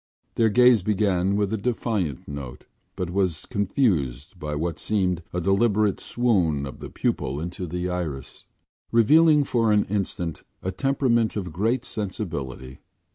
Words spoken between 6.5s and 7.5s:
of the pupil